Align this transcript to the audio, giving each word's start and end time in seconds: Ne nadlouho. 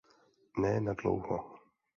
Ne 0.57 0.71
nadlouho. 0.85 1.41